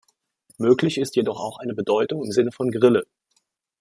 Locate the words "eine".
1.59-1.75